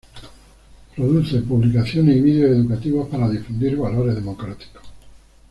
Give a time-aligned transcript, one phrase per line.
[0.95, 4.81] Produce publicaciones y videos educativos para difundir valores democráticos.